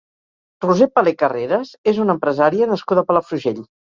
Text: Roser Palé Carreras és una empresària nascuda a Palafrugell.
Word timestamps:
Roser 0.63 0.85
Palé 0.95 1.13
Carreras 1.23 1.75
és 1.93 2.01
una 2.05 2.15
empresària 2.17 2.71
nascuda 2.73 3.03
a 3.05 3.09
Palafrugell. 3.13 3.63